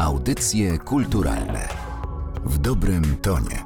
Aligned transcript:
Audycje 0.00 0.78
kulturalne 0.78 1.68
w 2.44 2.58
dobrym 2.58 3.16
tonie. 3.16 3.64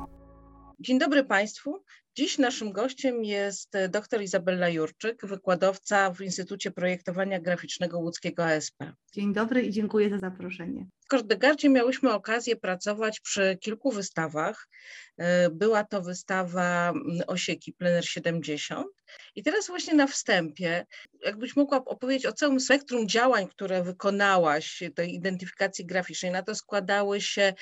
Dzień 0.80 0.98
dobry 0.98 1.24
Państwu. 1.24 1.83
Dziś 2.16 2.38
naszym 2.38 2.72
gościem 2.72 3.24
jest 3.24 3.72
dr 3.88 4.22
Izabela 4.22 4.68
Jurczyk, 4.68 5.26
wykładowca 5.26 6.10
w 6.10 6.20
Instytucie 6.20 6.70
Projektowania 6.70 7.40
Graficznego 7.40 7.98
Łódzkiego 7.98 8.44
ASP. 8.44 8.76
Dzień 9.12 9.32
dobry 9.32 9.62
i 9.62 9.70
dziękuję 9.70 10.10
za 10.10 10.18
zaproszenie. 10.18 10.86
W 11.04 11.06
Kordegardzie 11.06 11.68
miałyśmy 11.68 12.12
okazję 12.12 12.56
pracować 12.56 13.20
przy 13.20 13.58
kilku 13.60 13.90
wystawach. 13.90 14.68
Była 15.52 15.84
to 15.84 16.02
wystawa 16.02 16.92
Osieki 17.26 17.72
Plener 17.72 18.08
70. 18.08 18.86
I 19.34 19.42
teraz 19.42 19.66
właśnie 19.66 19.94
na 19.94 20.06
wstępie, 20.06 20.86
jakbyś 21.24 21.56
mogła 21.56 21.84
opowiedzieć 21.84 22.26
o 22.26 22.32
całym 22.32 22.60
spektrum 22.60 23.08
działań, 23.08 23.48
które 23.48 23.82
wykonałaś, 23.82 24.82
tej 24.94 25.14
identyfikacji 25.14 25.86
graficznej. 25.86 26.32
Na 26.32 26.42
to 26.42 26.54
składały 26.54 27.20
się 27.20 27.54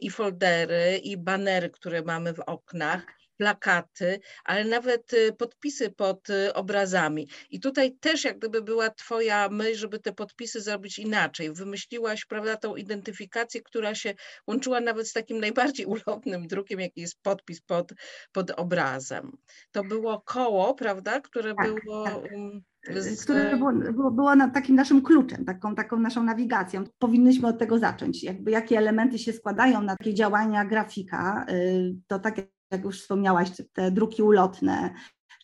i 0.00 0.10
foldery, 0.10 1.00
i 1.02 1.16
banery, 1.16 1.70
które 1.70 2.02
mamy 2.02 2.34
w 2.34 2.40
oknach 2.40 3.06
plakaty, 3.36 4.20
ale 4.44 4.64
nawet 4.64 5.12
y, 5.12 5.32
podpisy 5.32 5.90
pod 5.90 6.30
y, 6.30 6.54
obrazami. 6.54 7.28
I 7.50 7.60
tutaj 7.60 7.96
też 8.00 8.24
jak 8.24 8.38
gdyby 8.38 8.62
była 8.62 8.90
twoja 8.90 9.48
myśl, 9.48 9.78
żeby 9.78 9.98
te 9.98 10.12
podpisy 10.12 10.60
zrobić 10.60 10.98
inaczej. 10.98 11.52
Wymyśliłaś, 11.52 12.24
prawda, 12.24 12.56
tą 12.56 12.76
identyfikację, 12.76 13.62
która 13.62 13.94
się 13.94 14.14
łączyła 14.46 14.80
nawet 14.80 15.08
z 15.08 15.12
takim 15.12 15.40
najbardziej 15.40 15.86
ulotnym 15.94 16.46
drukiem, 16.46 16.80
jaki 16.80 17.00
jest 17.00 17.22
podpis 17.22 17.60
pod, 17.60 17.92
pod 18.32 18.50
obrazem. 18.50 19.32
To 19.72 19.84
było 19.84 20.20
koło, 20.20 20.74
prawda, 20.74 21.20
które 21.20 21.54
tak, 21.54 21.84
było... 21.84 22.04
Tak. 22.04 22.32
Um, 22.32 22.62
z... 22.90 23.24
które 23.24 23.56
było, 23.56 23.72
było, 23.72 24.10
było 24.10 24.32
takim 24.54 24.76
naszym 24.76 25.02
kluczem, 25.02 25.44
taką, 25.44 25.74
taką 25.74 25.98
naszą 25.98 26.22
nawigacją. 26.22 26.84
Powinnyśmy 26.98 27.48
od 27.48 27.58
tego 27.58 27.78
zacząć. 27.78 28.22
Jakby 28.22 28.50
jakie 28.50 28.78
elementy 28.78 29.18
się 29.18 29.32
składają 29.32 29.82
na 29.82 29.96
takie 29.96 30.14
działania 30.14 30.64
grafika, 30.64 31.46
y, 31.50 31.94
to 32.06 32.18
tak 32.18 32.38
jak 32.74 32.84
już 32.84 33.00
wspomniałaś, 33.00 33.50
te 33.72 33.90
druki 33.90 34.22
ulotne, 34.22 34.94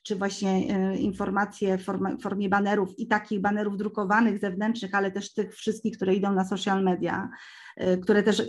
czy 0.02 0.16
właśnie 0.16 0.50
e, 0.50 0.96
informacje 0.96 1.78
w 1.78 1.84
formie, 2.22 2.48
banerów 2.48 2.98
i 2.98 3.06
takich 3.06 3.40
banerów 3.40 3.76
drukowanych, 3.76 4.38
zewnętrznych, 4.38 4.94
ale 4.94 5.10
też 5.10 5.34
tych 5.34 5.54
wszystkich, 5.54 5.96
które 5.96 6.14
idą 6.14 6.32
na 6.32 6.44
social 6.44 6.82
media, 6.84 7.30
e, 7.76 7.96
które 7.96 8.22
też 8.22 8.42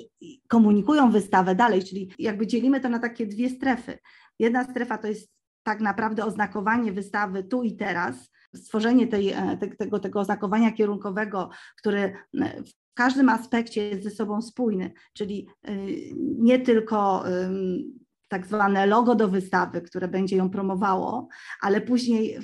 komunikują 0.48 1.12
wystawę 1.12 1.56
dalej, 1.56 1.84
czyli 1.84 2.12
jakby 2.20 2.48
dzielimy 2.48 2.80
to 2.80 2.90
na 2.90 3.00
takie 3.00 3.28
dwie 3.28 3.50
strefy. 3.50 4.00
Jedna 4.40 4.64
strefa 4.64 4.98
to 4.98 5.08
jest 5.08 5.32
tak 5.64 5.80
naprawdę 5.80 6.26
oznakowanie 6.26 6.92
wystawy 6.92 7.44
tu 7.44 7.64
i 7.64 7.76
teraz, 7.76 8.32
stworzenie 8.56 9.08
tej, 9.08 9.30
e, 9.30 9.58
tego, 9.78 10.00
tego 10.00 10.20
oznakowania 10.20 10.72
kierunkowego, 10.72 11.50
które 11.78 12.14
w 12.34 12.94
każdym 12.94 13.30
aspekcie 13.30 13.88
jest 13.88 14.04
ze 14.04 14.10
sobą 14.10 14.42
spójny, 14.42 14.92
czyli 15.14 15.48
nie 16.40 16.60
tylko 16.60 17.24
tak 18.32 18.48
zwane 18.48 18.86
logo 18.86 19.16
do 19.16 19.28
wystawy, 19.28 19.82
które 19.82 20.08
będzie 20.08 20.36
ją 20.36 20.50
promowało, 20.50 21.28
ale 21.62 21.82
później 21.82 22.40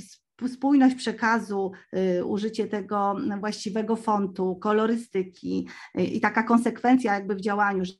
spójność 0.47 0.95
przekazu, 0.95 1.71
y, 2.19 2.25
użycie 2.25 2.67
tego 2.67 3.15
właściwego 3.39 3.95
fontu, 3.95 4.55
kolorystyki 4.55 5.67
y, 5.99 6.03
i 6.03 6.21
taka 6.21 6.43
konsekwencja 6.43 7.13
jakby 7.13 7.35
w 7.35 7.41
działaniu, 7.41 7.85
że 7.85 7.93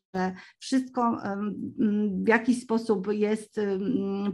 wszystko 0.59 1.21
w 2.23 2.27
jakiś 2.27 2.61
sposób 2.61 3.07
jest 3.11 3.59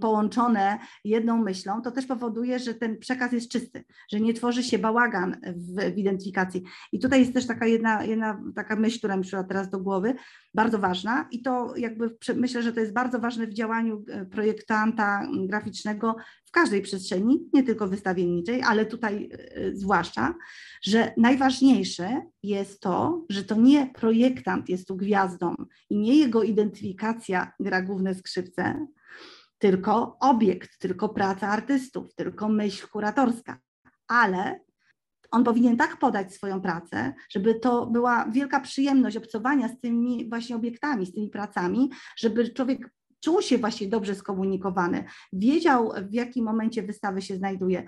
połączone 0.02 0.80
jedną 1.04 1.38
myślą, 1.38 1.82
to 1.82 1.92
też 1.92 2.06
powoduje, 2.06 2.60
że 2.60 2.74
ten 2.74 3.00
przekaz 3.00 3.32
jest 3.32 3.52
czysty, 3.52 3.84
że 4.12 4.20
nie 4.20 4.34
tworzy 4.34 4.64
się 4.64 4.80
bałagan 4.80 5.38
w, 5.56 5.94
w 5.94 5.98
identyfikacji. 5.98 6.64
I 6.92 7.00
tutaj 7.00 7.20
jest 7.20 7.34
też 7.34 7.48
taka 7.48 7.66
jedna, 7.66 8.04
jedna 8.04 8.44
taka 8.56 8.76
myśl, 8.76 8.98
która 8.98 9.16
mi 9.18 9.22
przyszła 9.22 9.44
teraz 9.44 9.70
do 9.70 9.80
głowy, 9.80 10.16
bardzo 10.54 10.80
ważna 10.80 11.28
i 11.32 11.42
to 11.42 11.74
jakby 11.78 12.18
myślę, 12.36 12.64
że 12.64 12.74
to 12.74 12.80
jest 12.80 12.94
bardzo 12.94 13.20
ważne 13.20 13.48
w 13.48 13.54
działaniu 13.54 14.04
projektanta 14.32 15.28
graficznego 15.48 16.16
każdej 16.54 16.82
przestrzeni, 16.82 17.50
nie 17.54 17.64
tylko 17.64 17.88
wystawienniczej, 17.88 18.62
ale 18.64 18.86
tutaj 18.86 19.30
e, 19.32 19.76
zwłaszcza, 19.76 20.36
że 20.82 21.14
najważniejsze 21.18 22.22
jest 22.44 22.80
to, 22.80 23.26
że 23.30 23.44
to 23.44 23.56
nie 23.56 23.88
projektant 23.94 24.70
jest 24.70 24.88
tu 24.88 24.96
gwiazdą 24.96 25.56
i 25.90 25.98
nie 25.98 26.16
jego 26.16 26.44
identyfikacja 26.44 27.52
gra 27.60 27.82
główne 27.82 28.16
skrzypce, 28.16 28.88
tylko 29.58 30.18
obiekt, 30.20 30.80
tylko 30.80 31.10
praca 31.10 31.48
artystów, 31.48 32.16
tylko 32.16 32.50
myśl 32.50 32.88
kuratorska, 32.88 33.60
ale 34.08 34.60
on 35.32 35.44
powinien 35.44 35.78
tak 35.78 36.00
podać 36.00 36.34
swoją 36.34 36.62
pracę, 36.62 37.14
żeby 37.30 37.56
to 37.56 37.86
była 37.86 38.26
wielka 38.32 38.60
przyjemność 38.60 39.18
obcowania 39.18 39.68
z 39.68 39.80
tymi 39.80 40.30
właśnie 40.30 40.56
obiektami, 40.56 41.06
z 41.06 41.14
tymi 41.14 41.30
pracami, 41.30 41.90
żeby 42.18 42.50
człowiek 42.50 42.90
czuł 43.24 43.42
się 43.42 43.58
właśnie 43.58 43.88
dobrze 43.88 44.16
skomunikowany, 44.16 45.04
wiedział 45.34 45.92
w 46.10 46.14
jakim 46.14 46.46
momencie 46.46 46.84
wystawy 46.84 47.22
się 47.22 47.36
znajduje, 47.36 47.84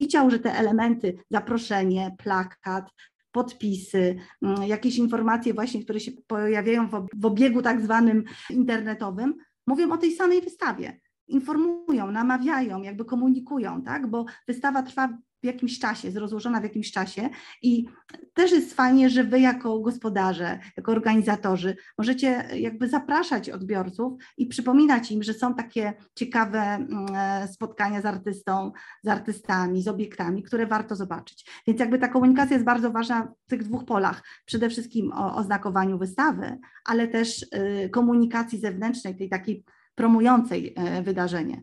widział, 0.00 0.30
że 0.30 0.38
te 0.38 0.52
elementy, 0.58 1.18
zaproszenie, 1.30 2.16
plakat, 2.18 2.90
podpisy, 3.32 4.16
mm, 4.42 4.62
jakieś 4.62 4.98
informacje 4.98 5.54
właśnie, 5.54 5.84
które 5.84 6.00
się 6.00 6.12
pojawiają 6.26 6.88
w 7.14 7.26
obiegu 7.26 7.62
tak 7.62 7.80
zwanym 7.80 8.24
internetowym, 8.50 9.34
mówią 9.66 9.92
o 9.92 9.96
tej 9.96 10.12
samej 10.12 10.42
wystawie 10.42 11.00
informują, 11.28 12.10
namawiają, 12.10 12.82
jakby 12.82 13.04
komunikują, 13.04 13.82
tak? 13.82 14.06
Bo 14.06 14.24
wystawa 14.48 14.82
trwa 14.82 15.18
jakimś 15.46 15.78
czasie, 15.78 16.08
jest 16.08 16.18
rozłożona 16.18 16.60
w 16.60 16.62
jakimś 16.62 16.92
czasie 16.92 17.28
i 17.62 17.86
też 18.34 18.52
jest 18.52 18.74
fajnie, 18.74 19.10
że 19.10 19.24
wy 19.24 19.40
jako 19.40 19.80
gospodarze, 19.80 20.58
jako 20.76 20.92
organizatorzy 20.92 21.76
możecie 21.98 22.44
jakby 22.54 22.88
zapraszać 22.88 23.50
odbiorców 23.50 24.12
i 24.36 24.46
przypominać 24.46 25.10
im, 25.10 25.22
że 25.22 25.34
są 25.34 25.54
takie 25.54 25.92
ciekawe 26.14 26.58
mm, 26.58 27.06
e, 27.14 27.48
spotkania 27.48 28.00
z 28.00 28.06
artystą, 28.06 28.72
z 29.02 29.08
artystami, 29.08 29.82
z 29.82 29.88
obiektami, 29.88 30.42
które 30.42 30.66
warto 30.66 30.96
zobaczyć. 30.96 31.50
Więc 31.66 31.80
jakby 31.80 31.98
ta 31.98 32.08
komunikacja 32.08 32.54
jest 32.54 32.66
bardzo 32.66 32.90
ważna 32.90 33.32
w 33.46 33.50
tych 33.50 33.62
dwóch 33.62 33.84
polach. 33.84 34.22
Przede 34.44 34.70
wszystkim 34.70 35.12
o 35.12 35.36
oznakowaniu 35.36 35.98
wystawy, 35.98 36.58
ale 36.84 37.08
też 37.08 37.42
y, 37.42 37.90
komunikacji 37.92 38.58
zewnętrznej, 38.58 39.16
tej 39.16 39.28
takiej 39.28 39.64
promującej 39.94 40.74
e, 40.76 41.02
wydarzenie. 41.02 41.62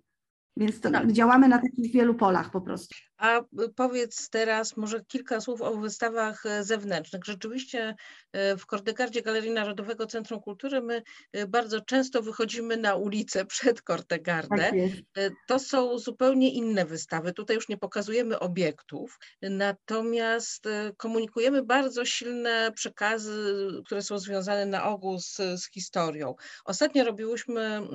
Więc 0.57 0.81
to, 0.81 0.91
tak. 0.91 1.11
działamy 1.11 1.47
na 1.47 1.61
takich 1.61 1.91
wielu 1.91 2.15
polach 2.15 2.51
po 2.51 2.61
prostu. 2.61 2.95
A 3.17 3.41
powiedz 3.75 4.29
teraz 4.29 4.77
może 4.77 5.05
kilka 5.05 5.41
słów 5.41 5.61
o 5.61 5.77
wystawach 5.77 6.45
e, 6.45 6.63
zewnętrznych. 6.63 7.25
Rzeczywiście 7.25 7.95
e, 8.31 8.57
w 8.57 8.65
Kordegardzie 8.65 9.21
Galerii 9.21 9.51
Narodowego 9.51 10.07
Centrum 10.07 10.41
Kultury 10.41 10.81
my 10.81 11.03
e, 11.31 11.47
bardzo 11.47 11.81
często 11.81 12.21
wychodzimy 12.21 12.77
na 12.77 12.95
ulicę 12.95 13.45
przed 13.53 13.81
Kordegardę. 13.81 14.71
Tak 15.13 15.33
to 15.47 15.59
są 15.59 15.97
zupełnie 15.97 16.53
inne 16.53 16.85
wystawy. 16.85 17.33
Tutaj 17.33 17.55
już 17.55 17.69
nie 17.69 17.77
pokazujemy 17.77 18.39
obiektów, 18.39 19.19
natomiast 19.41 20.67
komunikujemy 20.97 21.63
bardzo 21.63 22.05
silne 22.05 22.71
przekazy, 22.75 23.67
które 23.85 24.01
są 24.01 24.19
związane 24.19 24.65
na 24.65 24.85
ogół 24.85 25.19
z, 25.19 25.35
z 25.35 25.71
historią. 25.71 26.35
Ostatnio 26.65 27.03
robiłyśmy 27.03 27.61
mm, 27.61 27.89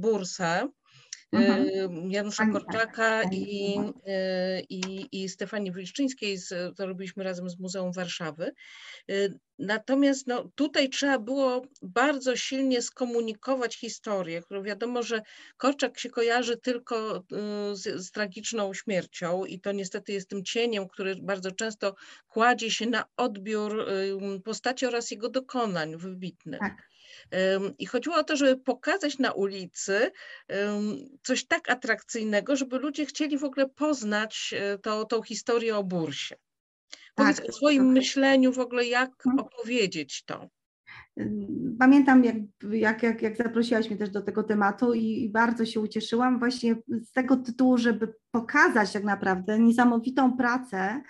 bursę 0.00 0.68
Mhm. 1.32 2.10
Janusza 2.10 2.44
tak, 2.44 2.52
Korczaka 2.52 3.22
i, 3.32 3.76
e, 4.06 4.60
i, 4.60 5.08
i 5.12 5.28
Stefanii 5.28 5.72
Wilszczyńskiej, 5.72 6.38
to 6.76 6.86
robiliśmy 6.86 7.24
razem 7.24 7.50
z 7.50 7.58
Muzeum 7.58 7.92
Warszawy. 7.92 8.52
E, 9.10 9.14
natomiast 9.58 10.26
no, 10.26 10.50
tutaj 10.54 10.88
trzeba 10.88 11.18
było 11.18 11.62
bardzo 11.82 12.36
silnie 12.36 12.82
skomunikować 12.82 13.76
historię, 13.76 14.42
którą 14.42 14.62
wiadomo, 14.62 15.02
że 15.02 15.22
Korczak 15.56 15.98
się 15.98 16.10
kojarzy 16.10 16.56
tylko 16.56 17.16
e, 17.16 17.20
z, 17.76 18.04
z, 18.06 18.10
tragiczną 18.10 18.74
śmiercią 18.74 19.44
i 19.44 19.60
to 19.60 19.72
niestety 19.72 20.12
jest 20.12 20.30
tym 20.30 20.44
cieniem, 20.44 20.88
który 20.88 21.16
bardzo 21.22 21.52
często 21.52 21.94
kładzie 22.28 22.70
się 22.70 22.86
na 22.86 23.04
odbiór 23.16 23.86
postaci 24.44 24.86
oraz 24.86 25.10
jego 25.10 25.28
dokonań 25.28 25.96
wybitnych. 25.96 26.60
Tak. 26.60 26.95
I 27.78 27.86
chodziło 27.86 28.16
o 28.16 28.24
to, 28.24 28.36
żeby 28.36 28.56
pokazać 28.56 29.18
na 29.18 29.32
ulicy 29.32 30.10
coś 31.22 31.46
tak 31.46 31.70
atrakcyjnego, 31.70 32.56
żeby 32.56 32.78
ludzie 32.78 33.06
chcieli 33.06 33.38
w 33.38 33.44
ogóle 33.44 33.68
poznać 33.68 34.54
e, 34.58 34.78
to, 34.78 35.04
tą 35.04 35.22
historię 35.22 35.76
o 35.76 35.84
bursie. 35.84 36.34
Powiedz 37.14 37.36
tak, 37.36 37.48
o 37.48 37.52
swoim 37.52 37.92
myśleniu 37.92 38.52
w 38.52 38.58
ogóle, 38.58 38.86
jak 38.86 39.10
mhm. 39.26 39.38
opowiedzieć 39.38 40.24
to. 40.24 40.48
Pamiętam, 41.78 42.24
jak, 42.24 42.36
jak, 42.70 43.02
jak, 43.02 43.22
jak 43.22 43.36
zaprosiłaś 43.36 43.88
mnie 43.88 43.96
też 43.96 44.10
do 44.10 44.22
tego 44.22 44.42
tematu 44.42 44.94
i, 44.94 45.24
i 45.24 45.30
bardzo 45.30 45.66
się 45.66 45.80
ucieszyłam 45.80 46.38
właśnie 46.38 46.76
z 47.02 47.12
tego 47.12 47.36
tytułu, 47.36 47.78
żeby 47.78 48.14
pokazać 48.30 48.92
tak 48.92 49.04
naprawdę 49.04 49.58
niesamowitą 49.58 50.36
pracę 50.36 51.02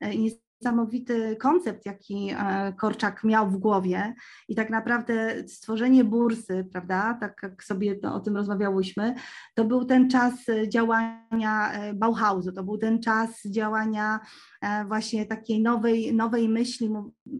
e, 0.00 0.14
i 0.14 0.40
niesamowity 0.60 1.36
koncept, 1.36 1.86
jaki 1.86 2.30
e, 2.30 2.72
Korczak 2.72 3.24
miał 3.24 3.50
w 3.50 3.56
głowie. 3.56 4.14
I 4.48 4.54
tak 4.54 4.70
naprawdę 4.70 5.48
stworzenie 5.48 6.04
bursy, 6.04 6.66
prawda, 6.72 7.18
tak 7.20 7.40
jak 7.42 7.64
sobie 7.64 8.00
o 8.02 8.20
tym 8.20 8.36
rozmawiałyśmy, 8.36 9.14
to 9.54 9.64
był 9.64 9.84
ten 9.84 10.10
czas 10.10 10.34
działania 10.68 11.72
e, 11.72 11.94
Bauhausu, 11.94 12.52
to 12.52 12.64
był 12.64 12.78
ten 12.78 13.02
czas 13.02 13.42
działania 13.44 14.20
e, 14.62 14.84
właśnie 14.84 15.26
takiej 15.26 15.62
nowej, 15.62 16.14
nowej 16.14 16.48
myśli 16.48 16.90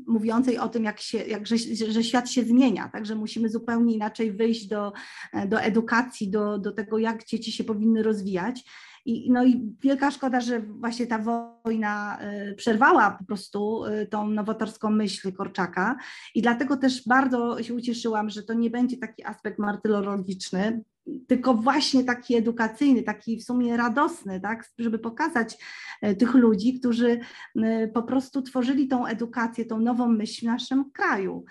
mówiącej 0.07 0.59
o 0.59 0.69
tym, 0.69 0.85
jak 0.85 1.01
się, 1.01 1.19
jak, 1.19 1.47
że, 1.47 1.57
że 1.91 2.05
świat 2.05 2.31
się 2.31 2.43
zmienia, 2.43 2.89
także 2.89 3.15
musimy 3.15 3.49
zupełnie 3.49 3.95
inaczej 3.95 4.33
wyjść 4.33 4.67
do, 4.67 4.93
do 5.47 5.61
edukacji, 5.61 6.31
do, 6.31 6.59
do 6.59 6.73
tego, 6.73 6.99
jak 6.99 7.25
dzieci 7.25 7.53
się 7.53 7.65
powinny 7.65 8.03
rozwijać. 8.03 8.65
I, 9.05 9.31
no 9.31 9.45
i 9.45 9.77
wielka 9.81 10.11
szkoda, 10.11 10.41
że 10.41 10.61
właśnie 10.61 11.07
ta 11.07 11.19
wojna 11.65 12.19
y, 12.51 12.55
przerwała 12.55 13.11
po 13.11 13.25
prostu 13.25 13.85
y, 13.85 14.07
tą 14.07 14.29
nowatorską 14.31 14.91
myśl 14.91 15.33
Korczaka 15.33 15.97
i 16.35 16.43
dlatego 16.43 16.77
też 16.77 17.09
bardzo 17.09 17.63
się 17.63 17.75
ucieszyłam, 17.75 18.31
że 18.31 18.43
to 18.43 18.55
nie 18.55 18.71
będzie 18.71 18.97
taki 18.97 19.25
aspekt 19.25 19.59
martyrologiczny, 19.59 20.83
tylko 21.27 21.55
właśnie 21.55 22.05
taki 22.05 22.35
edukacyjny, 22.35 23.03
taki 23.03 23.37
w 23.37 23.45
sumie 23.45 23.77
radosny, 23.77 24.41
tak, 24.41 24.71
żeby 24.79 24.99
pokazać 24.99 25.59
y, 26.07 26.17
tych 26.17 26.35
ludzi, 26.35 26.81
którzy 26.81 27.21
po 27.95 28.03
prostu 28.03 28.43
tworzyli 28.43 28.89
tą 28.89 29.07
edukację, 29.07 29.65
tą 29.65 29.81
nową 29.81 30.09
myśl 30.09 30.41
w 30.41 30.49
naszym 30.49 30.91
kraju 30.91 31.45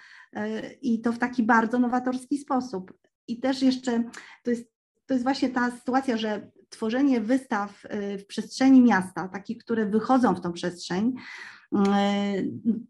i 0.81 1.01
to 1.01 1.11
w 1.11 1.17
taki 1.17 1.43
bardzo 1.43 1.79
nowatorski 1.79 2.37
sposób. 2.37 2.93
I 3.27 3.39
też 3.39 3.61
jeszcze 3.61 4.03
to 4.43 4.49
jest, 4.51 4.71
to 5.05 5.13
jest 5.13 5.23
właśnie 5.23 5.49
ta 5.49 5.71
sytuacja, 5.71 6.17
że 6.17 6.51
tworzenie 6.69 7.21
wystaw 7.21 7.85
y, 7.85 8.17
w 8.17 8.25
przestrzeni 8.25 8.81
miasta, 8.81 9.27
takich, 9.27 9.57
które 9.57 9.85
wychodzą 9.85 10.35
w 10.35 10.41
tą 10.41 10.53
przestrzeń, 10.53 11.13
y, 11.73 11.77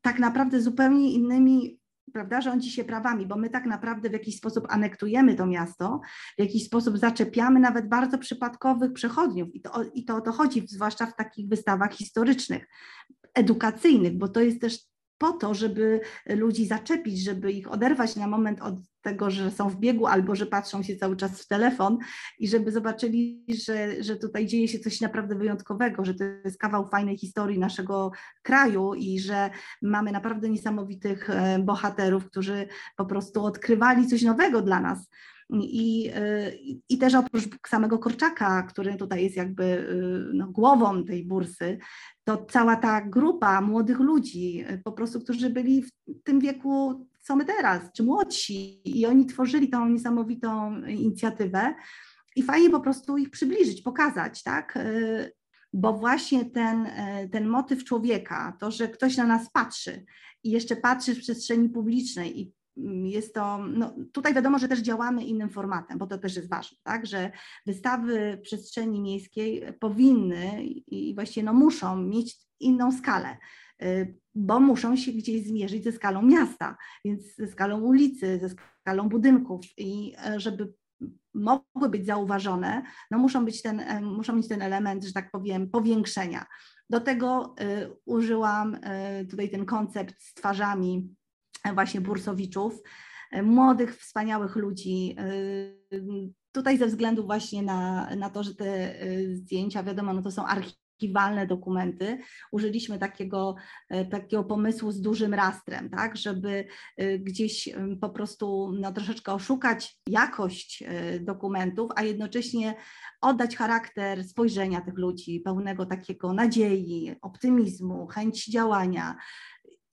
tak 0.01 0.19
naprawdę 0.19 0.61
zupełnie 0.61 1.13
innymi 1.13 1.79
prawda, 2.13 2.41
rządzi 2.41 2.71
się 2.71 2.83
prawami, 2.83 3.25
bo 3.25 3.35
my 3.35 3.49
tak 3.49 3.65
naprawdę 3.65 4.09
w 4.09 4.13
jakiś 4.13 4.37
sposób 4.37 4.65
anektujemy 4.69 5.35
to 5.35 5.45
miasto, 5.45 6.01
w 6.37 6.41
jakiś 6.41 6.65
sposób 6.65 6.97
zaczepiamy 6.97 7.59
nawet 7.59 7.89
bardzo 7.89 8.17
przypadkowych 8.17 8.93
przechodniów. 8.93 9.55
I 9.55 9.61
to, 9.61 9.83
i 9.93 10.05
to 10.05 10.15
o 10.15 10.21
to 10.21 10.31
chodzi, 10.31 10.67
zwłaszcza 10.67 11.05
w 11.05 11.15
takich 11.15 11.47
wystawach 11.47 11.93
historycznych, 11.93 12.67
edukacyjnych, 13.33 14.17
bo 14.17 14.27
to 14.27 14.41
jest 14.41 14.61
też 14.61 14.79
po 15.17 15.31
to, 15.31 15.53
żeby 15.53 16.01
ludzi 16.29 16.65
zaczepić, 16.65 17.23
żeby 17.23 17.51
ich 17.51 17.71
oderwać 17.71 18.15
na 18.15 18.27
moment 18.27 18.61
od 18.61 18.75
tego, 19.01 19.29
że 19.29 19.51
są 19.51 19.69
w 19.69 19.79
biegu 19.79 20.07
albo 20.07 20.35
że 20.35 20.45
patrzą 20.45 20.83
się 20.83 20.95
cały 20.95 21.15
czas 21.15 21.41
w 21.41 21.47
telefon 21.47 21.97
i 22.39 22.47
żeby 22.47 22.71
zobaczyli, 22.71 23.45
że, 23.65 24.03
że 24.03 24.15
tutaj 24.15 24.45
dzieje 24.45 24.67
się 24.67 24.79
coś 24.79 25.01
naprawdę 25.01 25.35
wyjątkowego, 25.35 26.05
że 26.05 26.13
to 26.13 26.23
jest 26.23 26.57
kawał 26.57 26.87
fajnej 26.87 27.17
historii 27.17 27.59
naszego 27.59 28.11
kraju 28.41 28.93
i 28.93 29.19
że 29.19 29.49
mamy 29.81 30.11
naprawdę 30.11 30.49
niesamowitych 30.49 31.29
e, 31.29 31.59
bohaterów, 31.59 32.25
którzy 32.25 32.67
po 32.97 33.05
prostu 33.05 33.45
odkrywali 33.45 34.07
coś 34.07 34.21
nowego 34.21 34.61
dla 34.61 34.79
nas. 34.79 35.09
I, 35.53 36.11
I 36.89 36.97
też 36.97 37.15
oprócz 37.15 37.43
samego 37.67 37.99
Korczaka, 37.99 38.63
który 38.63 38.95
tutaj 38.95 39.23
jest 39.23 39.35
jakby 39.35 39.63
y, 39.63 40.33
no, 40.33 40.47
głową 40.47 41.03
tej 41.03 41.25
bursy, 41.25 41.77
to 42.23 42.45
cała 42.45 42.75
ta 42.75 43.01
grupa 43.01 43.61
młodych 43.61 43.99
ludzi, 43.99 44.65
po 44.83 44.91
prostu, 44.91 45.19
którzy 45.19 45.49
byli 45.49 45.83
w 45.83 46.23
tym 46.23 46.39
wieku, 46.39 47.05
co 47.29 47.35
my 47.35 47.45
teraz, 47.45 47.81
czy 47.93 48.03
młodsi, 48.03 48.81
i 48.85 49.05
oni 49.05 49.25
tworzyli 49.25 49.69
tą 49.69 49.89
niesamowitą 49.89 50.81
inicjatywę. 50.85 51.75
I 52.35 52.43
fajnie 52.43 52.69
po 52.69 52.79
prostu 52.79 53.17
ich 53.17 53.29
przybliżyć, 53.29 53.81
pokazać, 53.81 54.43
tak? 54.43 54.77
Y, 54.77 55.33
bo 55.73 55.93
właśnie 55.93 56.45
ten, 56.45 56.87
ten 57.31 57.47
motyw 57.47 57.83
człowieka, 57.83 58.57
to, 58.59 58.71
że 58.71 58.87
ktoś 58.87 59.17
na 59.17 59.25
nas 59.25 59.51
patrzy 59.51 60.05
i 60.43 60.51
jeszcze 60.51 60.75
patrzy 60.75 61.15
w 61.15 61.19
przestrzeni 61.19 61.69
publicznej 61.69 62.39
i 62.39 62.53
jest 63.03 63.33
to, 63.33 63.57
no 63.57 63.95
tutaj 64.13 64.33
wiadomo, 64.33 64.59
że 64.59 64.67
też 64.67 64.79
działamy 64.79 65.23
innym 65.23 65.49
formatem, 65.49 65.97
bo 65.97 66.07
to 66.07 66.17
też 66.17 66.35
jest 66.35 66.49
ważne, 66.49 66.77
tak, 66.83 67.05
że 67.05 67.31
wystawy 67.65 68.39
przestrzeni 68.43 69.01
miejskiej 69.01 69.63
powinny 69.79 70.63
i 70.87 71.15
właściwie 71.15 71.43
no 71.43 71.53
muszą 71.53 71.95
mieć 72.03 72.37
inną 72.59 72.91
skalę, 72.91 73.37
y, 73.83 74.17
bo 74.39 74.59
muszą 74.59 74.95
się 74.95 75.11
gdzieś 75.11 75.43
zmierzyć 75.43 75.83
ze 75.83 75.91
skalą 75.91 76.21
miasta, 76.21 76.77
więc 77.05 77.35
ze 77.35 77.47
skalą 77.47 77.81
ulicy, 77.81 78.39
ze 78.39 78.49
skalą 78.81 79.09
budynków 79.09 79.65
i 79.77 80.15
e, 80.25 80.39
żeby 80.39 80.73
mogły 81.33 81.89
być 81.89 82.05
zauważone, 82.05 82.83
no 83.11 83.17
muszą, 83.17 83.45
być 83.45 83.61
ten, 83.61 83.79
e, 83.79 84.01
muszą 84.01 84.35
mieć 84.35 84.47
ten 84.47 84.61
element, 84.61 85.03
że 85.03 85.13
tak 85.13 85.31
powiem, 85.31 85.69
powiększenia. 85.69 86.45
Do 86.89 86.99
tego 86.99 87.55
y, 87.61 87.95
użyłam 88.05 88.75
y, 88.75 89.27
tutaj 89.29 89.49
ten 89.49 89.65
koncept 89.65 90.21
z 90.21 90.33
twarzami 90.33 91.15
właśnie 91.73 92.01
bursowiczów, 92.01 92.81
e, 93.31 93.43
młodych, 93.43 93.97
wspaniałych 93.97 94.55
ludzi. 94.55 95.15
Tutaj 96.51 96.77
ze 96.77 96.87
względu 96.87 97.25
właśnie 97.25 97.63
na, 97.63 98.09
na 98.15 98.29
to, 98.29 98.43
że 98.43 98.55
te 98.55 98.95
zdjęcia, 99.33 99.83
wiadomo, 99.83 100.13
no 100.13 100.21
to 100.21 100.31
są 100.31 100.45
archiwalne 100.99 101.47
dokumenty, 101.47 102.17
użyliśmy 102.51 102.99
takiego, 102.99 103.55
takiego 104.11 104.43
pomysłu 104.43 104.91
z 104.91 105.01
dużym 105.01 105.33
rastrem, 105.33 105.89
tak, 105.89 106.17
żeby 106.17 106.65
gdzieś 107.19 107.69
po 108.01 108.09
prostu 108.09 108.71
no, 108.79 108.93
troszeczkę 108.93 109.33
oszukać 109.33 109.97
jakość 110.07 110.83
dokumentów, 111.21 111.91
a 111.95 112.03
jednocześnie 112.03 112.75
oddać 113.21 113.55
charakter 113.55 114.23
spojrzenia 114.23 114.81
tych 114.81 114.97
ludzi, 114.97 115.39
pełnego 115.39 115.85
takiego 115.85 116.33
nadziei, 116.33 117.15
optymizmu, 117.21 118.07
chęć 118.07 118.45
działania, 118.45 119.15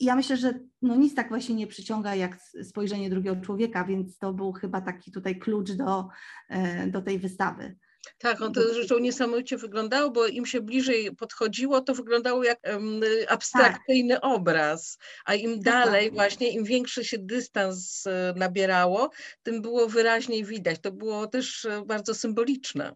ja 0.00 0.16
myślę, 0.16 0.36
że 0.36 0.60
no 0.82 0.96
nic 0.96 1.14
tak 1.14 1.28
właśnie 1.28 1.54
nie 1.54 1.66
przyciąga 1.66 2.14
jak 2.14 2.38
spojrzenie 2.62 3.10
drugiego 3.10 3.40
człowieka, 3.40 3.84
więc 3.84 4.18
to 4.18 4.32
był 4.32 4.52
chyba 4.52 4.80
taki 4.80 5.12
tutaj 5.12 5.38
klucz 5.38 5.72
do, 5.72 6.08
e, 6.48 6.86
do 6.86 7.02
tej 7.02 7.18
wystawy. 7.18 7.76
Tak, 8.18 8.42
on 8.42 8.52
to 8.52 8.74
zresztą 8.74 8.98
niesamowicie 8.98 9.56
wyglądało, 9.56 10.10
bo 10.10 10.26
im 10.26 10.46
się 10.46 10.60
bliżej 10.60 11.16
podchodziło, 11.16 11.80
to 11.80 11.94
wyglądało 11.94 12.44
jak 12.44 12.58
um, 12.64 13.00
abstrakcyjny 13.28 14.14
tak. 14.14 14.24
obraz, 14.24 14.98
a 15.24 15.34
im 15.34 15.60
dalej 15.60 16.10
właśnie, 16.10 16.50
im 16.50 16.64
większy 16.64 17.04
się 17.04 17.18
dystans 17.18 18.06
e, 18.06 18.34
nabierało, 18.36 19.10
tym 19.42 19.62
było 19.62 19.86
wyraźniej 19.86 20.44
widać. 20.44 20.80
To 20.80 20.92
było 20.92 21.26
też 21.26 21.64
e, 21.64 21.84
bardzo 21.86 22.14
symboliczne. 22.14 22.92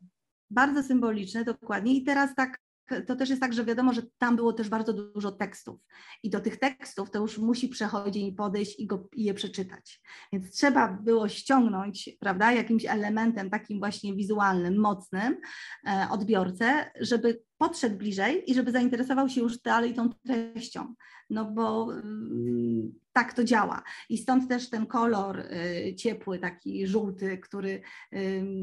Bardzo 0.50 0.82
symboliczne, 0.82 1.44
dokładnie. 1.44 1.94
I 1.94 2.04
teraz 2.04 2.34
tak 2.36 2.58
to 3.06 3.16
też 3.16 3.30
jest 3.30 3.42
tak, 3.42 3.52
że 3.52 3.64
wiadomo, 3.64 3.92
że 3.92 4.02
tam 4.18 4.36
było 4.36 4.52
też 4.52 4.68
bardzo 4.68 4.92
dużo 4.92 5.32
tekstów 5.32 5.80
i 6.22 6.30
do 6.30 6.40
tych 6.40 6.56
tekstów 6.56 7.10
to 7.10 7.18
już 7.18 7.38
musi 7.38 7.68
przechodzić 7.68 8.28
i 8.28 8.32
podejść 8.32 8.80
i, 8.80 8.86
go, 8.86 9.08
i 9.12 9.24
je 9.24 9.34
przeczytać. 9.34 10.00
Więc 10.32 10.50
trzeba 10.50 10.88
było 10.88 11.28
ściągnąć, 11.28 12.10
prawda, 12.20 12.52
jakimś 12.52 12.84
elementem 12.84 13.50
takim 13.50 13.78
właśnie 13.78 14.14
wizualnym, 14.14 14.78
mocnym 14.78 15.40
e, 15.86 16.08
odbiorcę, 16.10 16.90
żeby 17.00 17.42
podszedł 17.60 17.96
bliżej 17.96 18.50
i 18.50 18.54
żeby 18.54 18.72
zainteresował 18.72 19.28
się 19.28 19.40
już 19.40 19.58
dalej 19.58 19.94
tą 19.94 20.10
treścią, 20.26 20.94
no 21.30 21.44
bo 21.44 21.92
mm, 21.92 22.92
tak 23.12 23.32
to 23.32 23.44
działa. 23.44 23.82
I 24.08 24.18
stąd 24.18 24.48
też 24.48 24.70
ten 24.70 24.86
kolor 24.86 25.40
y, 25.40 25.94
ciepły, 25.94 26.38
taki 26.38 26.86
żółty, 26.86 27.38
który 27.38 27.82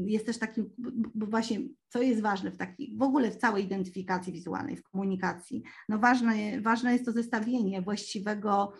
jest 0.06 0.26
też 0.26 0.38
takim, 0.38 0.70
bo 1.14 1.26
właśnie 1.26 1.60
co 1.88 2.02
jest 2.02 2.20
ważne 2.20 2.50
w 2.50 2.56
takiej, 2.56 2.96
w 2.96 3.02
ogóle 3.02 3.30
w 3.30 3.36
całej 3.36 3.64
identyfikacji 3.64 4.32
wizualnej, 4.32 4.76
w 4.76 4.82
komunikacji, 4.82 5.62
no 5.88 5.98
ważne, 5.98 6.60
ważne 6.60 6.92
jest 6.92 7.04
to 7.04 7.12
zestawienie 7.12 7.82
właściwego, 7.82 8.72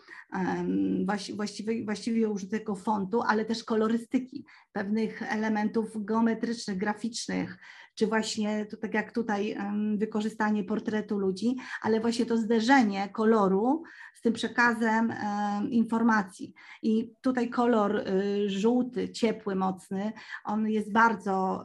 właściwie, 1.35 1.85
właściwie 1.85 2.29
użytego 2.29 2.75
fontu, 2.77 3.23
ale 3.23 3.45
też 3.45 3.65
kolorystyki, 3.65 4.45
pewnych 4.73 5.23
elementów 5.23 6.05
geometrycznych, 6.05 6.79
graficznych, 6.79 7.59
czy 7.99 8.07
właśnie 8.07 8.67
to 8.67 8.77
tak 8.77 8.95
jak 8.95 9.13
tutaj 9.13 9.57
wykorzystanie 9.97 10.65
portretu 10.65 11.19
ludzi, 11.19 11.57
ale 11.83 12.01
właśnie 12.01 12.27
to 12.27 12.37
zderzenie 12.37 13.09
koloru 13.09 13.83
z 14.15 14.21
tym 14.21 14.33
przekazem 14.33 15.13
informacji. 15.71 16.55
I 16.83 17.13
tutaj 17.21 17.51
kolor 17.51 17.97
y, 17.97 18.51
żółty, 18.51 19.09
ciepły, 19.09 19.55
mocny, 19.55 20.13
on 20.45 20.69
jest 20.69 20.93
bardzo, 20.93 21.65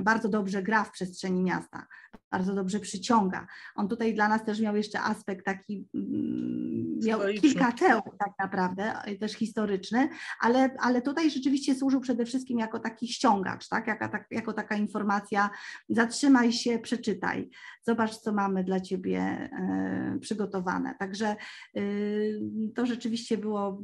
bardzo 0.00 0.28
dobrze 0.28 0.62
gra 0.62 0.84
w 0.84 0.90
przestrzeni 0.90 1.42
miasta, 1.42 1.86
bardzo 2.30 2.54
dobrze 2.54 2.80
przyciąga. 2.80 3.46
On 3.74 3.88
tutaj 3.88 4.14
dla 4.14 4.28
nas 4.28 4.44
też 4.44 4.60
miał 4.60 4.76
jeszcze 4.76 5.00
aspekt 5.00 5.44
taki, 5.44 5.88
mm, 5.94 6.59
miał 7.04 7.20
kilka 7.40 7.72
ceł 7.72 8.00
tak 8.18 8.32
naprawdę, 8.38 8.94
też 9.20 9.32
historyczny, 9.32 10.08
ale, 10.40 10.76
ale 10.80 11.02
tutaj 11.02 11.30
rzeczywiście 11.30 11.74
służył 11.74 12.00
przede 12.00 12.24
wszystkim 12.24 12.58
jako 12.58 12.78
taki 12.78 13.08
ściągacz, 13.08 13.68
tak? 13.68 13.86
jako, 13.86 14.08
tak, 14.08 14.26
jako 14.30 14.52
taka 14.52 14.76
informacja, 14.76 15.50
zatrzymaj 15.88 16.52
się, 16.52 16.78
przeczytaj, 16.78 17.50
zobacz 17.82 18.16
co 18.16 18.32
mamy 18.32 18.64
dla 18.64 18.80
Ciebie 18.80 19.20
e, 19.20 20.18
przygotowane. 20.20 20.94
Także 20.98 21.36
y, 21.76 22.40
to 22.74 22.86
rzeczywiście 22.86 23.38
było, 23.38 23.82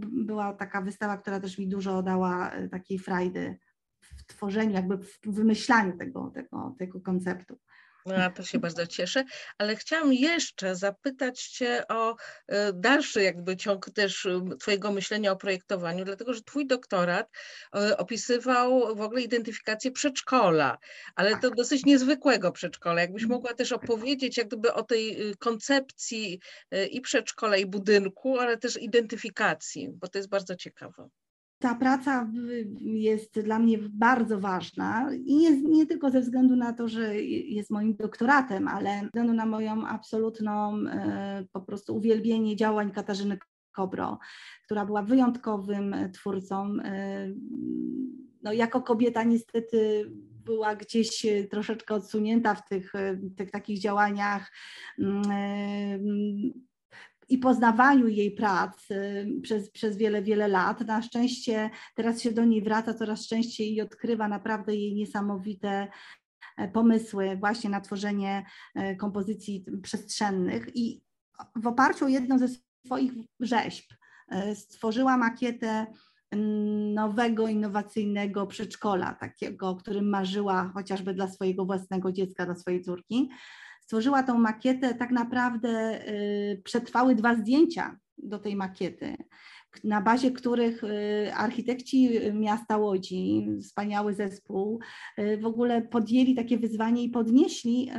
była 0.00 0.52
taka 0.52 0.82
wystawa, 0.82 1.16
która 1.16 1.40
też 1.40 1.58
mi 1.58 1.68
dużo 1.68 2.02
dała 2.02 2.50
e, 2.50 2.68
takiej 2.68 2.98
frajdy 2.98 3.58
w 4.00 4.26
tworzeniu, 4.26 4.72
jakby 4.72 4.98
w 4.98 5.20
wymyślaniu 5.24 5.96
tego, 5.96 6.30
tego, 6.34 6.74
tego 6.78 7.00
konceptu. 7.00 7.58
No, 8.06 8.30
to 8.30 8.42
się 8.42 8.58
bardzo 8.58 8.86
cieszę, 8.86 9.24
ale 9.58 9.76
chciałam 9.76 10.12
jeszcze 10.12 10.76
zapytać 10.76 11.42
Cię 11.42 11.82
o 11.88 12.16
e, 12.48 12.72
dalszy 12.72 13.22
jakby 13.22 13.56
ciąg 13.56 13.90
też 13.90 14.28
Twojego 14.60 14.92
myślenia 14.92 15.32
o 15.32 15.36
projektowaniu, 15.36 16.04
dlatego 16.04 16.34
że 16.34 16.42
Twój 16.42 16.66
doktorat 16.66 17.30
e, 17.76 17.98
opisywał 17.98 18.96
w 18.96 19.00
ogóle 19.00 19.22
identyfikację 19.22 19.90
przedszkola, 19.90 20.78
ale 21.14 21.30
to 21.30 21.48
tak. 21.48 21.54
dosyć 21.54 21.84
niezwykłego 21.84 22.52
przedszkola. 22.52 23.00
Jakbyś 23.00 23.22
mhm. 23.22 23.38
mogła 23.38 23.54
też 23.54 23.72
opowiedzieć 23.72 24.36
jak 24.36 24.46
gdyby 24.46 24.72
o 24.72 24.82
tej 24.82 25.34
koncepcji 25.38 26.40
e, 26.70 26.86
i 26.86 27.00
przedszkola, 27.00 27.56
i 27.56 27.66
budynku, 27.66 28.38
ale 28.38 28.56
też 28.56 28.82
identyfikacji, 28.82 29.88
bo 29.92 30.08
to 30.08 30.18
jest 30.18 30.28
bardzo 30.28 30.56
ciekawe 30.56 31.08
ta 31.60 31.74
praca 31.74 32.30
jest 32.80 33.40
dla 33.40 33.58
mnie 33.58 33.78
bardzo 33.78 34.40
ważna 34.40 35.10
i 35.14 35.36
nie, 35.36 35.62
nie, 35.62 35.86
tylko 35.86 36.10
ze 36.10 36.20
względu 36.20 36.56
na 36.56 36.72
to, 36.72 36.88
że 36.88 37.16
jest 37.22 37.70
moim 37.70 37.96
doktoratem, 37.96 38.68
ale 38.68 39.00
ze 39.00 39.06
względu 39.06 39.32
na 39.32 39.46
moją 39.46 39.86
absolutną 39.86 40.78
e, 40.86 41.44
po 41.52 41.60
prostu 41.60 41.96
uwielbienie 41.96 42.56
działań 42.56 42.90
Katarzyny 42.90 43.38
Kobro, 43.72 44.18
która 44.64 44.86
była 44.86 45.02
wyjątkowym 45.02 45.96
twórcą. 46.12 46.76
E, 46.84 47.28
no, 48.42 48.52
jako 48.52 48.82
kobieta 48.82 49.22
niestety 49.24 50.10
była 50.44 50.76
gdzieś 50.76 51.26
troszeczkę 51.50 51.94
odsunięta 51.94 52.54
w 52.54 52.68
tych, 52.68 52.92
tych 53.36 53.50
takich 53.50 53.80
działaniach 53.80 54.52
mm, 54.98 56.69
i 57.30 57.38
poznawaniu 57.38 58.08
jej 58.08 58.30
prac 58.30 58.88
przez, 59.42 59.70
przez 59.70 59.96
wiele, 59.96 60.22
wiele 60.22 60.48
lat. 60.48 60.80
Na 60.80 61.02
szczęście 61.02 61.70
teraz 61.94 62.20
się 62.20 62.32
do 62.32 62.44
niej 62.44 62.62
wraca 62.62 62.94
coraz 62.94 63.26
częściej 63.26 63.74
i 63.74 63.80
odkrywa 63.80 64.28
naprawdę 64.28 64.76
jej 64.76 64.94
niesamowite 64.94 65.88
e, 66.56 66.68
pomysły 66.68 67.36
właśnie 67.36 67.70
na 67.70 67.80
tworzenie 67.80 68.44
e, 68.74 68.96
kompozycji 68.96 69.64
przestrzennych 69.82 70.76
i 70.76 71.02
w 71.56 71.66
oparciu 71.66 72.04
o 72.04 72.08
jedną 72.08 72.38
ze 72.38 72.48
swoich 72.86 73.12
rzeźb 73.40 73.84
e, 74.28 74.54
stworzyła 74.54 75.16
makietę 75.16 75.86
nowego, 76.94 77.48
innowacyjnego 77.48 78.46
przedszkola, 78.46 79.14
takiego, 79.14 79.76
którym 79.76 80.08
marzyła 80.08 80.70
chociażby 80.74 81.14
dla 81.14 81.28
swojego 81.28 81.64
własnego 81.64 82.12
dziecka, 82.12 82.46
dla 82.46 82.54
swojej 82.54 82.82
córki 82.82 83.30
stworzyła 83.90 84.22
tą 84.22 84.38
makietę, 84.38 84.94
tak 84.94 85.10
naprawdę 85.10 86.00
y, 86.08 86.62
przetrwały 86.64 87.14
dwa 87.14 87.34
zdjęcia 87.34 87.98
do 88.18 88.38
tej 88.38 88.56
makiety, 88.56 89.16
na 89.84 90.00
bazie 90.00 90.30
których 90.30 90.84
y, 90.84 91.34
architekci 91.34 92.10
miasta 92.32 92.76
Łodzi, 92.76 93.48
wspaniały 93.62 94.14
zespół, 94.14 94.80
y, 95.18 95.38
w 95.38 95.46
ogóle 95.46 95.82
podjęli 95.82 96.34
takie 96.34 96.58
wyzwanie 96.58 97.02
i 97.02 97.10
podnieśli, 97.10 97.90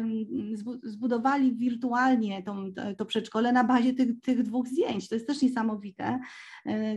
zbudowali 0.83 1.55
wirtualnie 1.55 2.43
tą, 2.43 2.74
to 2.98 3.05
przedszkole 3.05 3.51
na 3.51 3.63
bazie 3.63 3.93
tych, 3.93 4.21
tych 4.21 4.43
dwóch 4.43 4.67
zdjęć. 4.67 5.10
To 5.10 5.15
jest 5.15 5.27
też 5.27 5.41
niesamowite. 5.41 6.19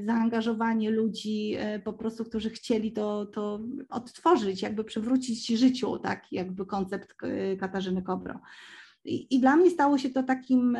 Zaangażowanie 0.06 0.90
ludzi 0.90 1.56
po 1.84 1.92
prostu, 1.92 2.24
którzy 2.24 2.50
chcieli 2.50 2.92
to, 2.92 3.26
to 3.26 3.60
odtworzyć, 3.88 4.62
jakby 4.62 4.84
przywrócić 4.84 5.46
życiu, 5.46 5.98
tak 5.98 6.32
jakby 6.32 6.66
koncept 6.66 7.14
Katarzyny 7.58 8.02
Kobro. 8.02 8.40
I, 9.04 9.34
I, 9.34 9.40
dla 9.40 9.56
mnie 9.56 9.70
stało 9.70 9.98
się 9.98 10.10
to 10.10 10.22
takim 10.22 10.78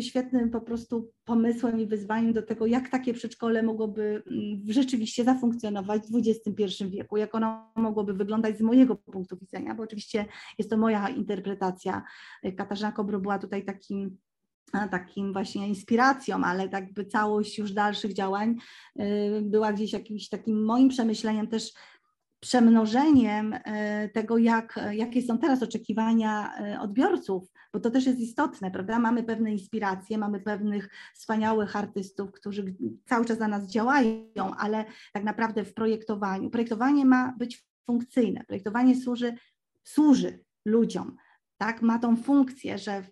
świetnym 0.00 0.50
po 0.50 0.60
prostu 0.60 1.10
pomysłem 1.24 1.80
i 1.80 1.86
wyzwaniem 1.86 2.32
do 2.32 2.42
tego, 2.42 2.66
jak 2.66 2.88
takie 2.88 3.14
przedszkole 3.14 3.62
mogłoby 3.62 4.22
mm, 4.26 4.62
rzeczywiście 4.68 5.24
zafunkcjonować 5.24 6.02
w 6.02 6.16
XXI 6.16 6.84
wieku, 6.90 7.16
jak 7.16 7.34
ono 7.34 7.72
mogłoby 7.76 8.14
wyglądać 8.14 8.58
z 8.58 8.60
mojego 8.60 8.96
punktu 8.96 9.36
widzenia, 9.36 9.74
bo 9.74 9.82
oczywiście 9.82 10.26
jest 10.58 10.70
to 10.70 10.76
moja 10.76 11.08
interpretacja. 11.08 12.02
Katarzyna 12.56 12.92
Kobro 12.92 13.20
była 13.20 13.38
tutaj 13.38 13.64
takim 13.64 14.16
takim 14.90 15.32
właśnie 15.32 15.68
inspiracją, 15.68 16.44
ale 16.44 16.68
tak 16.68 16.92
by 16.92 17.04
całość 17.04 17.58
już 17.58 17.72
dalszych 17.72 18.12
działań 18.12 18.56
była 19.42 19.72
gdzieś 19.72 19.92
jakimś 19.92 20.28
takim 20.28 20.64
moim 20.64 20.88
przemyśleniem 20.88 21.46
też 21.46 21.72
przemnożeniem 22.40 23.54
e, 23.64 24.08
tego, 24.08 24.38
jak, 24.38 24.80
jakie 24.92 25.22
są 25.22 25.38
teraz 25.38 25.62
oczekiwania 25.62 26.52
e, 26.58 26.80
odbiorców, 26.80 27.52
bo 27.76 27.80
to 27.80 27.90
też 27.90 28.06
jest 28.06 28.18
istotne, 28.18 28.70
prawda? 28.70 28.98
Mamy 28.98 29.22
pewne 29.22 29.52
inspiracje, 29.52 30.18
mamy 30.18 30.40
pewnych 30.40 30.88
wspaniałych 31.14 31.76
artystów, 31.76 32.32
którzy 32.32 32.74
cały 33.06 33.24
czas 33.24 33.38
za 33.38 33.48
nas 33.48 33.66
działają, 33.66 34.54
ale 34.58 34.84
tak 35.12 35.24
naprawdę 35.24 35.64
w 35.64 35.74
projektowaniu, 35.74 36.50
projektowanie 36.50 37.04
ma 37.04 37.34
być 37.38 37.66
funkcyjne, 37.86 38.44
projektowanie 38.44 38.96
służy, 38.96 39.34
służy 39.84 40.44
ludziom, 40.64 41.16
tak? 41.58 41.82
Ma 41.82 41.98
tą 41.98 42.16
funkcję, 42.16 42.78
że 42.78 43.02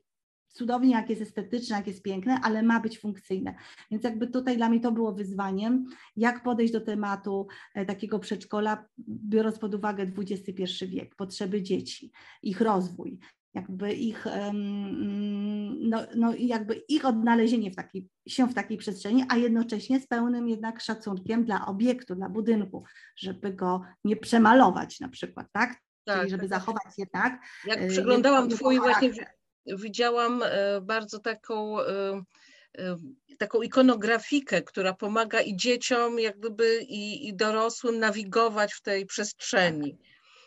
cudownie, 0.49 0.91
jak 0.91 1.11
jest 1.11 1.23
estetyczne, 1.23 1.77
jak 1.77 1.87
jest 1.87 2.03
piękne, 2.03 2.41
ale 2.43 2.63
ma 2.63 2.81
być 2.81 2.99
funkcyjne. 2.99 3.55
Więc 3.91 4.05
jakby 4.05 4.27
tutaj 4.27 4.57
dla 4.57 4.69
mnie 4.69 4.81
to 4.81 4.93
było 4.93 5.13
wyzwaniem, 5.13 5.87
jak 6.17 6.43
podejść 6.43 6.73
do 6.73 6.81
tematu 6.81 7.47
e, 7.75 7.87
takiego 7.87 8.19
przedszkola, 8.19 8.89
biorąc 9.09 9.59
pod 9.59 9.75
uwagę 9.75 10.13
XXI 10.19 10.87
wiek, 10.87 11.15
potrzeby 11.15 11.63
dzieci, 11.63 12.13
ich 12.43 12.61
rozwój, 12.61 13.19
jakby 13.55 13.93
ich, 13.93 14.27
no, 15.81 16.07
no 16.17 16.35
jakby 16.39 16.75
ich 16.75 17.05
odnalezienie 17.05 17.71
w 17.71 17.77
takiej, 17.77 18.09
się 18.29 18.47
w 18.47 18.55
takiej 18.55 18.79
przestrzeni, 18.79 19.25
a 19.29 19.37
jednocześnie 19.37 20.01
z 20.01 20.07
pełnym 20.07 20.49
jednak 20.49 20.81
szacunkiem 20.81 21.45
dla 21.45 21.67
obiektu, 21.67 22.15
dla 22.15 22.29
budynku, 22.29 22.85
żeby 23.17 23.53
go 23.53 23.83
nie 24.05 24.17
przemalować 24.17 25.01
na 25.01 25.09
przykład, 25.09 25.47
tak? 25.53 25.77
tak 26.05 26.19
Czyli 26.19 26.31
żeby 26.31 26.49
tak. 26.49 26.61
zachować 26.61 26.99
jednak. 26.99 27.41
Jak 27.67 27.79
e, 27.79 27.89
przeglądałam 27.89 28.49
Twój 28.49 28.79
właśnie 28.79 29.11
widziałam 29.67 30.43
e, 30.43 30.81
bardzo 30.81 31.19
taką 31.19 31.81
e, 31.81 32.23
e, 32.79 32.97
taką 33.39 33.63
ikonografikę, 33.63 34.63
która 34.63 34.95
pomaga 34.95 35.41
i 35.41 35.57
dzieciom, 35.57 36.19
jak 36.19 36.39
gdyby 36.39 36.81
i, 36.89 37.29
i 37.29 37.37
dorosłym 37.37 37.99
nawigować 37.99 38.75
w 38.75 38.83
tej 38.83 39.07
przestrzeni 39.07 39.99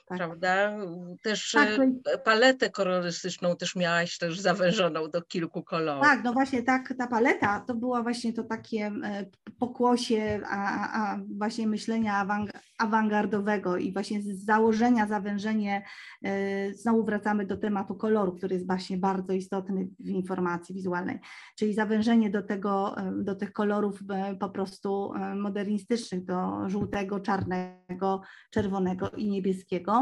tak. 0.07 0.17
prawda? 0.17 0.77
Też 1.23 1.51
tak, 1.51 1.69
e, 2.13 2.17
paletę 2.17 2.69
kolorystyczną 2.69 3.55
też 3.55 3.75
miałaś 3.75 4.17
też 4.17 4.39
zawężoną 4.39 5.09
do 5.09 5.21
kilku 5.21 5.63
kolorów. 5.63 6.03
Tak, 6.03 6.23
no 6.23 6.33
właśnie 6.33 6.63
tak, 6.63 6.93
ta 6.97 7.07
paleta 7.07 7.63
to 7.67 7.75
była 7.75 8.03
właśnie 8.03 8.33
to 8.33 8.43
takie 8.43 8.91
e, 9.03 9.25
pokłosie 9.59 10.41
a, 10.49 10.89
a 11.01 11.19
właśnie 11.37 11.67
myślenia 11.67 12.17
awang 12.17 12.51
awangardowego 12.77 13.77
i 13.77 13.93
właśnie 13.93 14.21
z 14.21 14.45
założenia, 14.45 15.07
zawężenie, 15.07 15.85
e, 16.23 16.73
znowu 16.73 17.03
wracamy 17.03 17.45
do 17.45 17.57
tematu 17.57 17.95
koloru, 17.95 18.31
który 18.31 18.55
jest 18.55 18.67
właśnie 18.67 18.97
bardzo 18.97 19.33
istotny 19.33 19.87
w 19.99 20.09
informacji 20.09 20.75
wizualnej, 20.75 21.19
czyli 21.55 21.73
zawężenie 21.73 22.29
do 22.29 22.43
tego, 22.43 22.95
do 23.11 23.35
tych 23.35 23.53
kolorów 23.53 23.99
po 24.39 24.49
prostu 24.49 25.13
modernistycznych, 25.35 26.25
do 26.25 26.69
żółtego, 26.69 27.19
czarnego, 27.19 28.21
czerwonego 28.51 29.09
i 29.09 29.29
niebieskiego 29.29 29.96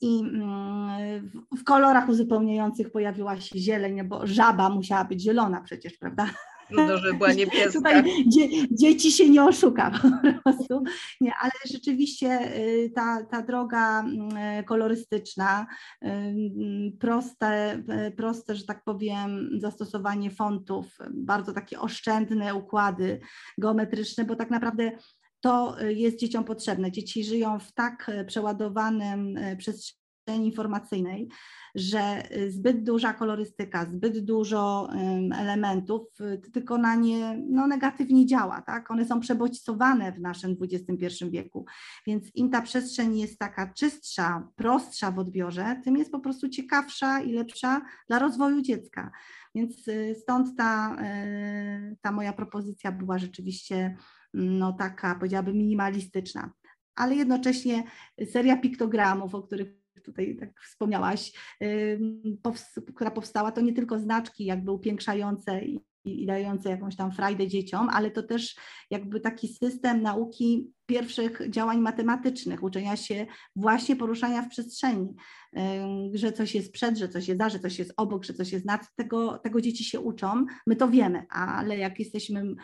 i 0.00 0.20
mm, 0.20 1.30
w 1.58 1.64
kolorach 1.64 2.08
uzupełniających 2.08 2.92
pojawiła 2.92 3.40
się 3.40 3.58
zieleń, 3.58 4.04
bo 4.04 4.26
żaba 4.26 4.68
musiała 4.68 5.04
być 5.04 5.22
zielona 5.22 5.60
przecież, 5.60 5.98
prawda? 5.98 6.30
Trudno, 6.68 6.98
żeby 6.98 7.14
była 7.14 7.32
niebieska. 7.32 7.72
Tutaj 7.78 8.04
dzie, 8.28 8.48
dzieci 8.70 9.12
się 9.12 9.30
nie 9.30 9.44
oszuka 9.44 9.90
po 9.90 10.42
prostu. 10.42 10.82
Nie, 11.20 11.32
ale 11.40 11.52
rzeczywiście 11.72 12.56
y, 12.56 12.92
ta, 12.94 13.24
ta 13.24 13.42
droga 13.42 14.00
mm, 14.00 14.64
kolorystyczna, 14.64 15.66
y, 16.04 16.08
proste, 17.00 17.74
y, 18.06 18.12
proste, 18.16 18.54
że 18.54 18.64
tak 18.64 18.84
powiem, 18.84 19.50
zastosowanie 19.60 20.30
fontów, 20.30 20.86
bardzo 21.10 21.52
takie 21.52 21.80
oszczędne 21.80 22.54
układy 22.54 23.20
geometryczne, 23.58 24.24
bo 24.24 24.36
tak 24.36 24.50
naprawdę 24.50 24.92
to 25.44 25.82
y, 25.82 25.94
jest 25.94 26.18
dzieciom 26.18 26.44
potrzebne. 26.44 26.90
Dzieci 26.92 27.24
żyją 27.24 27.58
w 27.58 27.72
tak 27.72 28.08
y, 28.08 28.24
przeładowanym 28.24 29.36
y, 29.36 29.56
przestrzeni 29.56 30.46
informacyjnej, 30.46 31.28
że 31.74 32.22
zbyt 32.48 32.84
duża 32.84 33.12
kolorystyka, 33.12 33.86
zbyt 33.86 34.24
dużo 34.24 34.88
elementów 35.38 36.02
tylko 36.52 36.78
na 36.78 36.94
nie 36.94 37.44
no, 37.50 37.66
negatywnie 37.66 38.26
działa. 38.26 38.62
Tak? 38.62 38.90
One 38.90 39.04
są 39.04 39.20
przebodźcowane 39.20 40.12
w 40.12 40.20
naszym 40.20 40.56
XXI 40.62 41.24
wieku, 41.30 41.66
więc 42.06 42.34
im 42.34 42.50
ta 42.50 42.62
przestrzeń 42.62 43.18
jest 43.18 43.38
taka 43.38 43.72
czystsza, 43.72 44.48
prostsza 44.56 45.10
w 45.10 45.18
odbiorze, 45.18 45.80
tym 45.84 45.96
jest 45.96 46.12
po 46.12 46.20
prostu 46.20 46.48
ciekawsza 46.48 47.20
i 47.20 47.32
lepsza 47.32 47.82
dla 48.08 48.18
rozwoju 48.18 48.62
dziecka. 48.62 49.10
Więc 49.54 49.84
stąd 50.22 50.56
ta, 50.56 50.96
ta 52.00 52.12
moja 52.12 52.32
propozycja 52.32 52.92
była 52.92 53.18
rzeczywiście 53.18 53.96
no 54.34 54.72
taka 54.72 55.14
powiedziałabym 55.14 55.56
minimalistyczna, 55.56 56.52
ale 56.94 57.14
jednocześnie 57.14 57.84
seria 58.30 58.56
piktogramów, 58.56 59.34
o 59.34 59.42
których 59.42 59.68
tutaj 60.04 60.36
tak 60.40 60.60
wspomniałaś, 60.60 61.32
która 62.94 63.10
powstała, 63.10 63.52
to 63.52 63.60
nie 63.60 63.72
tylko 63.72 63.98
znaczki 63.98 64.44
jakby 64.44 64.70
upiększające 64.72 65.60
i 66.04 66.26
dające 66.26 66.70
jakąś 66.70 66.96
tam 66.96 67.12
frajdę 67.12 67.48
dzieciom, 67.48 67.88
ale 67.92 68.10
to 68.10 68.22
też 68.22 68.56
jakby 68.90 69.20
taki 69.20 69.48
system 69.48 70.02
nauki 70.02 70.72
pierwszych 70.86 71.40
działań 71.50 71.80
matematycznych, 71.80 72.62
uczenia 72.62 72.96
się 72.96 73.26
właśnie 73.56 73.96
poruszania 73.96 74.42
w 74.42 74.48
przestrzeni, 74.48 75.14
że 76.14 76.32
coś 76.32 76.54
jest 76.54 76.72
przed, 76.72 76.98
że 76.98 77.08
coś 77.08 77.28
jest 77.28 77.40
za, 77.40 77.48
że 77.48 77.58
coś 77.58 77.78
jest 77.78 77.92
obok, 77.96 78.24
że 78.24 78.34
coś 78.34 78.52
jest 78.52 78.64
nad, 78.64 78.94
tego, 78.96 79.38
tego 79.38 79.60
dzieci 79.60 79.84
się 79.84 80.00
uczą, 80.00 80.46
my 80.66 80.76
to 80.76 80.88
wiemy, 80.88 81.26
ale 81.30 81.78
jak 81.78 81.98
jesteśmy 81.98 82.54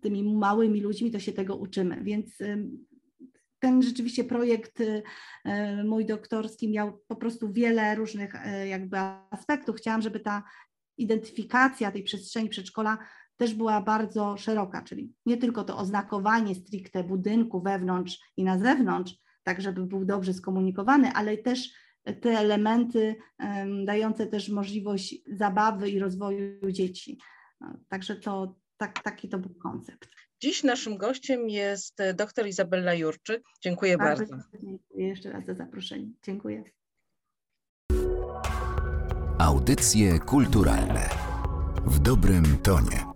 tymi 0.00 0.34
małymi 0.34 0.80
ludźmi, 0.80 1.10
to 1.10 1.20
się 1.20 1.32
tego 1.32 1.56
uczymy, 1.56 2.04
więc 2.04 2.38
ten 3.58 3.82
rzeczywiście 3.82 4.24
projekt 4.24 4.80
y, 4.80 5.02
mój 5.84 6.06
doktorski 6.06 6.70
miał 6.70 6.98
po 7.08 7.16
prostu 7.16 7.52
wiele 7.52 7.94
różnych 7.94 8.34
y, 8.34 8.68
jakby 8.68 8.96
aspektów. 9.30 9.76
Chciałam, 9.76 10.02
żeby 10.02 10.20
ta 10.20 10.42
identyfikacja 10.98 11.92
tej 11.92 12.02
przestrzeni 12.02 12.48
przedszkola 12.48 12.98
też 13.36 13.54
była 13.54 13.80
bardzo 13.80 14.36
szeroka, 14.36 14.82
czyli 14.82 15.14
nie 15.26 15.36
tylko 15.36 15.64
to 15.64 15.78
oznakowanie 15.78 16.54
stricte 16.54 17.04
budynku 17.04 17.62
wewnątrz 17.62 18.18
i 18.36 18.44
na 18.44 18.58
zewnątrz, 18.58 19.14
tak 19.42 19.60
żeby 19.60 19.86
był 19.86 20.04
dobrze 20.04 20.34
skomunikowany, 20.34 21.12
ale 21.12 21.36
też 21.36 21.72
te 22.20 22.30
elementy 22.30 23.16
dające 23.84 24.26
też 24.26 24.48
możliwość 24.48 25.14
zabawy 25.32 25.90
i 25.90 25.98
rozwoju 25.98 26.70
dzieci. 26.72 27.18
No, 27.60 27.78
także 27.88 28.16
to 28.16 28.56
tak, 28.76 29.02
taki 29.02 29.28
to 29.28 29.38
był 29.38 29.54
koncept. 29.54 30.08
Dziś 30.42 30.62
naszym 30.62 30.96
gościem 30.96 31.48
jest 31.48 31.98
dr 32.14 32.46
Izabella 32.46 32.94
Jurczyk. 32.94 33.42
Dziękuję 33.60 33.98
bardzo. 33.98 34.26
bardzo. 34.26 34.48
Dziękuję 34.62 35.08
jeszcze 35.08 35.32
raz 35.32 35.46
za 35.46 35.54
zaproszenie. 35.54 36.08
Dziękuję. 36.22 36.64
Audycje 39.38 40.18
kulturalne 40.18 41.08
w 41.86 41.98
dobrym 41.98 42.58
tonie. 42.62 43.15